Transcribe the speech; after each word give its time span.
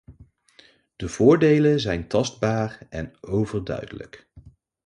De 0.95 1.07
voordelen 1.09 1.79
zijn 1.79 2.07
tastbaar 2.07 2.85
en 2.89 3.13
overduidelijk. 3.21 4.29